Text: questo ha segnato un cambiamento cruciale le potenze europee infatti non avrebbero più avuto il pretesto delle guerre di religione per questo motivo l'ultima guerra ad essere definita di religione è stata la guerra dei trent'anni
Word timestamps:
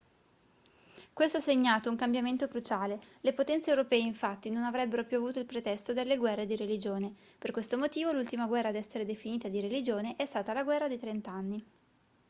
questo 1.13 1.37
ha 1.37 1.41
segnato 1.41 1.87
un 1.91 1.95
cambiamento 1.95 2.47
cruciale 2.47 2.99
le 3.21 3.33
potenze 3.33 3.69
europee 3.69 3.99
infatti 3.99 4.49
non 4.49 4.63
avrebbero 4.63 5.05
più 5.05 5.17
avuto 5.17 5.37
il 5.37 5.45
pretesto 5.45 5.93
delle 5.93 6.17
guerre 6.17 6.47
di 6.47 6.55
religione 6.55 7.13
per 7.37 7.51
questo 7.51 7.77
motivo 7.77 8.11
l'ultima 8.11 8.47
guerra 8.47 8.69
ad 8.69 8.75
essere 8.77 9.05
definita 9.05 9.47
di 9.47 9.61
religione 9.61 10.15
è 10.15 10.25
stata 10.25 10.53
la 10.53 10.63
guerra 10.63 10.87
dei 10.87 10.97
trent'anni 10.97 11.65